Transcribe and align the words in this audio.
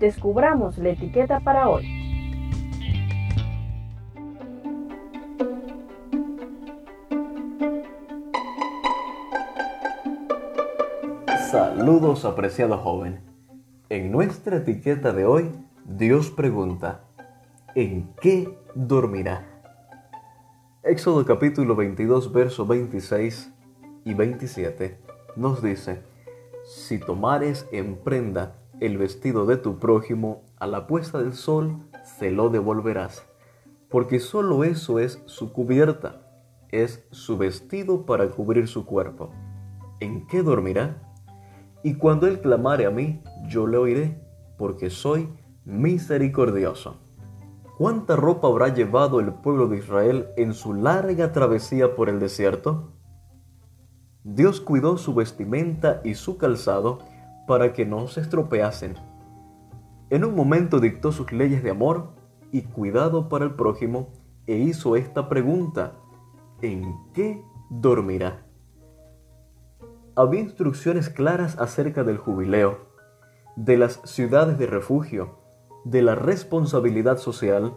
descubramos 0.00 0.78
la 0.78 0.90
etiqueta 0.90 1.40
para 1.40 1.68
hoy. 1.68 1.86
Saludos 11.50 12.24
apreciado 12.24 12.78
joven. 12.78 13.20
En 13.88 14.10
nuestra 14.10 14.58
etiqueta 14.58 15.12
de 15.12 15.26
hoy, 15.26 15.50
Dios 15.84 16.30
pregunta, 16.30 17.02
¿en 17.74 18.14
qué 18.20 18.56
dormirá? 18.74 19.46
Éxodo 20.82 21.24
capítulo 21.26 21.76
22, 21.76 22.32
verso 22.32 22.66
26 22.66 23.52
y 24.04 24.14
27 24.14 24.98
nos 25.36 25.62
dice, 25.62 26.02
si 26.64 26.98
tomares 26.98 27.68
en 27.72 27.96
prenda 27.96 28.59
el 28.80 28.96
vestido 28.96 29.46
de 29.46 29.58
tu 29.58 29.78
prójimo 29.78 30.42
a 30.58 30.66
la 30.66 30.86
puesta 30.86 31.18
del 31.18 31.34
sol, 31.34 31.76
se 32.18 32.30
lo 32.30 32.48
devolverás, 32.48 33.26
porque 33.88 34.20
solo 34.20 34.64
eso 34.64 34.98
es 34.98 35.22
su 35.26 35.52
cubierta, 35.52 36.22
es 36.70 37.06
su 37.10 37.36
vestido 37.36 38.06
para 38.06 38.28
cubrir 38.30 38.68
su 38.68 38.86
cuerpo. 38.86 39.30
¿En 40.00 40.26
qué 40.26 40.42
dormirá? 40.42 41.14
Y 41.82 41.94
cuando 41.94 42.26
él 42.26 42.40
clamare 42.40 42.86
a 42.86 42.90
mí, 42.90 43.22
yo 43.48 43.66
le 43.66 43.76
oiré, 43.76 44.20
porque 44.56 44.88
soy 44.88 45.28
misericordioso. 45.64 46.96
¿Cuánta 47.76 48.16
ropa 48.16 48.48
habrá 48.48 48.68
llevado 48.68 49.20
el 49.20 49.32
pueblo 49.32 49.68
de 49.68 49.78
Israel 49.78 50.28
en 50.36 50.52
su 50.52 50.74
larga 50.74 51.32
travesía 51.32 51.94
por 51.94 52.08
el 52.08 52.18
desierto? 52.18 52.92
Dios 54.22 54.60
cuidó 54.60 54.98
su 54.98 55.14
vestimenta 55.14 56.02
y 56.04 56.14
su 56.14 56.36
calzado 56.36 56.98
para 57.50 57.72
que 57.72 57.84
no 57.84 58.06
se 58.06 58.20
estropeasen. 58.20 58.94
En 60.08 60.24
un 60.24 60.36
momento 60.36 60.78
dictó 60.78 61.10
sus 61.10 61.32
leyes 61.32 61.64
de 61.64 61.70
amor 61.70 62.12
y 62.52 62.62
cuidado 62.62 63.28
para 63.28 63.44
el 63.44 63.56
prójimo 63.56 64.10
e 64.46 64.54
hizo 64.54 64.94
esta 64.94 65.28
pregunta, 65.28 65.94
¿en 66.62 66.94
qué 67.12 67.42
dormirá? 67.68 68.46
había 70.14 70.40
instrucciones 70.42 71.08
claras 71.08 71.58
acerca 71.58 72.04
del 72.04 72.18
jubileo, 72.18 72.78
de 73.56 73.76
las 73.76 74.00
ciudades 74.04 74.56
de 74.56 74.68
refugio, 74.68 75.38
de 75.84 76.02
la 76.02 76.14
responsabilidad 76.14 77.18
social 77.18 77.74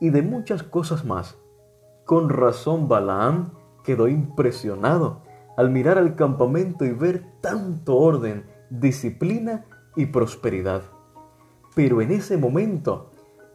y 0.00 0.10
de 0.10 0.22
muchas 0.22 0.64
cosas 0.64 1.04
más. 1.04 1.38
Con 2.06 2.28
razón 2.28 2.88
Balaam 2.88 3.52
quedó 3.84 4.08
impresionado 4.08 5.22
al 5.56 5.70
mirar 5.70 5.96
al 5.96 6.16
campamento 6.16 6.84
y 6.84 6.90
ver 6.90 7.24
tanto 7.40 7.96
orden, 7.96 8.50
disciplina 8.80 9.66
y 9.96 10.06
prosperidad. 10.06 10.82
Pero 11.74 12.00
en 12.00 12.10
ese 12.10 12.38
momento 12.38 13.10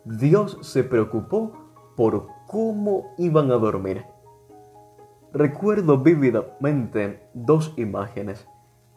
Dios 0.05 0.59
se 0.61 0.83
preocupó 0.83 1.53
por 1.95 2.27
cómo 2.47 3.15
iban 3.17 3.51
a 3.51 3.55
dormir. 3.55 4.05
Recuerdo 5.33 5.97
vívidamente 5.97 7.27
dos 7.33 7.73
imágenes. 7.77 8.47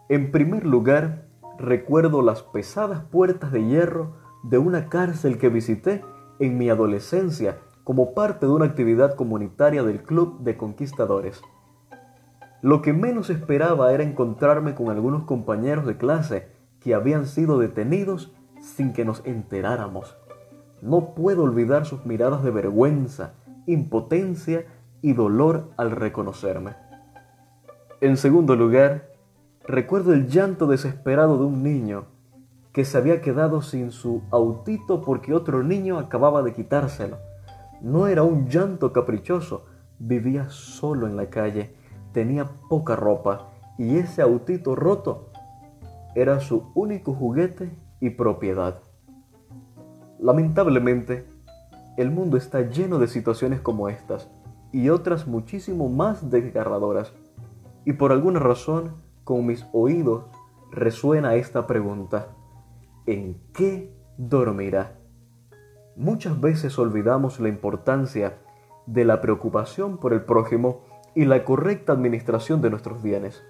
En 0.09 0.31
primer 0.31 0.67
lugar, 0.67 1.27
recuerdo 1.59 2.23
las 2.23 2.43
pesadas 2.43 3.03
puertas 3.05 3.50
de 3.50 3.65
hierro 3.65 4.17
de 4.43 4.59
una 4.59 4.89
cárcel 4.89 5.39
que 5.39 5.49
visité 5.49 6.05
en 6.39 6.59
mi 6.59 6.69
adolescencia 6.69 7.59
como 7.84 8.15
parte 8.15 8.47
de 8.47 8.53
una 8.53 8.67
actividad 8.67 9.17
comunitaria 9.17 9.83
del 9.83 10.03
Club 10.03 10.41
de 10.41 10.56
Conquistadores. 10.56 11.43
Lo 12.62 12.82
que 12.82 12.93
menos 12.93 13.31
esperaba 13.31 13.93
era 13.93 14.03
encontrarme 14.03 14.75
con 14.75 14.91
algunos 14.91 15.25
compañeros 15.25 15.87
de 15.87 15.97
clase 15.97 16.48
que 16.81 16.94
habían 16.94 17.26
sido 17.26 17.59
detenidos 17.59 18.32
sin 18.60 18.93
que 18.93 19.04
nos 19.04 19.25
enteráramos. 19.25 20.16
No 20.82 21.15
puedo 21.15 21.43
olvidar 21.43 21.87
sus 21.87 22.04
miradas 22.04 22.43
de 22.43 22.50
vergüenza, 22.50 23.32
impotencia 23.66 24.66
y 25.00 25.15
dolor 25.15 25.70
al 25.76 25.91
reconocerme. 25.91 26.75
En 28.03 28.16
segundo 28.16 28.56
lugar, 28.56 29.10
recuerdo 29.66 30.12
el 30.12 30.28
llanto 30.28 30.66
desesperado 30.66 31.38
de 31.38 31.44
un 31.44 31.62
niño 31.62 32.06
que 32.72 32.84
se 32.84 32.99
había 32.99 33.20
quedado 33.20 33.62
sin 33.62 33.91
su 33.91 34.22
autito 34.31 35.00
porque 35.00 35.34
otro 35.34 35.62
niño 35.62 35.99
acababa 35.99 36.43
de 36.43 36.53
quitárselo. 36.53 37.19
No 37.81 38.06
era 38.06 38.22
un 38.22 38.49
llanto 38.49 38.93
caprichoso, 38.93 39.65
vivía 39.99 40.49
solo 40.50 41.06
en 41.06 41.16
la 41.16 41.31
calle, 41.31 41.75
tenía 42.12 42.50
poca 42.69 42.97
ropa 42.97 43.50
y 43.78 43.97
ese 43.97 44.22
autito 44.22 44.75
roto 44.75 45.31
era 46.15 46.41
su 46.41 46.71
único 46.75 47.15
juguete 47.15 47.71
y 48.00 48.10
propiedad. 48.10 48.81
Lamentablemente, 50.19 51.26
el 51.97 52.10
mundo 52.10 52.37
está 52.37 52.62
lleno 52.62 52.99
de 52.99 53.09
situaciones 53.09 53.60
como 53.60 53.88
estas 53.88 54.28
y 54.72 54.88
otras 54.88 55.26
muchísimo 55.26 55.88
más 55.88 56.31
desgarradoras. 56.31 57.12
Y 57.84 57.94
por 57.94 58.12
alguna 58.12 58.41
razón, 58.41 58.94
con 59.25 59.47
mis 59.47 59.66
oídos 59.72 60.25
resuena 60.70 61.34
esta 61.34 61.66
pregunta. 61.66 62.28
¿En 63.06 63.41
qué 63.53 63.94
dormirá? 64.19 64.99
Muchas 65.97 66.41
veces 66.41 66.78
olvidamos 66.78 67.41
la 67.41 67.49
importancia 67.49 68.38
de 68.87 69.04
la 69.04 69.20
preocupación 69.20 69.99
por 69.99 70.12
el 70.12 70.25
prójimo 70.25 70.84
y 71.15 71.25
la 71.25 71.44
correcta 71.44 71.93
administración 71.93 72.60
de 72.60 72.71
nuestros 72.71 73.03
bienes. 73.03 73.43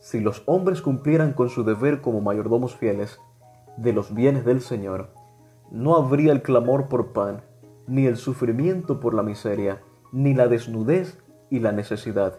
Si 0.00 0.20
los 0.20 0.42
hombres 0.46 0.82
cumplieran 0.82 1.32
con 1.32 1.48
su 1.48 1.62
deber 1.64 2.00
como 2.00 2.20
mayordomos 2.20 2.74
fieles 2.74 3.20
de 3.76 3.92
los 3.92 4.14
bienes 4.14 4.44
del 4.44 4.60
Señor, 4.60 5.10
no 5.70 5.96
habría 5.96 6.32
el 6.32 6.42
clamor 6.42 6.88
por 6.88 7.12
pan, 7.12 7.42
ni 7.86 8.06
el 8.06 8.16
sufrimiento 8.16 9.00
por 9.00 9.14
la 9.14 9.22
miseria, 9.22 9.82
ni 10.12 10.34
la 10.34 10.48
desnudez 10.48 11.18
y 11.50 11.60
la 11.60 11.72
necesidad. 11.72 12.38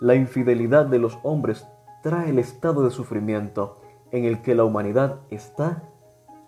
La 0.00 0.14
infidelidad 0.14 0.86
de 0.86 0.98
los 0.98 1.18
hombres 1.22 1.66
trae 2.02 2.30
el 2.30 2.38
estado 2.38 2.84
de 2.84 2.90
sufrimiento 2.90 3.80
en 4.12 4.24
el 4.24 4.42
que 4.42 4.54
la 4.54 4.64
humanidad 4.64 5.20
está 5.30 5.82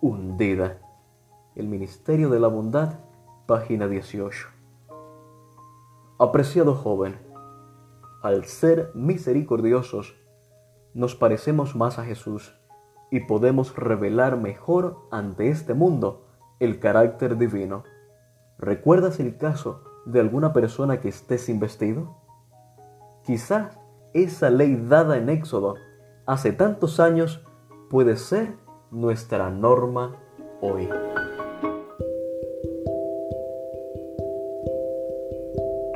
hundida. 0.00 0.78
El 1.54 1.68
Ministerio 1.68 2.30
de 2.30 2.40
la 2.40 2.48
Bondad, 2.48 3.00
página 3.46 3.88
18. 3.88 4.59
Apreciado 6.22 6.74
joven, 6.74 7.16
al 8.20 8.44
ser 8.44 8.90
misericordiosos, 8.92 10.14
nos 10.92 11.14
parecemos 11.16 11.74
más 11.74 11.98
a 11.98 12.04
Jesús 12.04 12.60
y 13.10 13.20
podemos 13.20 13.74
revelar 13.74 14.36
mejor 14.36 14.98
ante 15.10 15.48
este 15.48 15.72
mundo 15.72 16.26
el 16.58 16.78
carácter 16.78 17.38
divino. 17.38 17.84
¿Recuerdas 18.58 19.18
el 19.18 19.38
caso 19.38 19.82
de 20.04 20.20
alguna 20.20 20.52
persona 20.52 21.00
que 21.00 21.08
esté 21.08 21.38
sin 21.38 21.58
vestido? 21.58 22.18
Quizás 23.24 23.78
esa 24.12 24.50
ley 24.50 24.76
dada 24.76 25.16
en 25.16 25.30
Éxodo 25.30 25.76
hace 26.26 26.52
tantos 26.52 27.00
años 27.00 27.42
puede 27.88 28.18
ser 28.18 28.58
nuestra 28.90 29.48
norma 29.48 30.16
hoy. 30.60 30.86